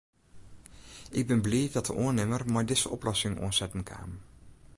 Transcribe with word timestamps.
Ik 1.11 1.27
bin 1.27 1.41
bliid 1.41 1.73
dat 1.73 1.85
de 1.89 1.93
oannimmer 2.01 2.43
mei 2.53 2.65
dizze 2.65 2.89
oplossing 2.95 3.35
oansetten 3.43 3.83
kaam. 3.91 4.11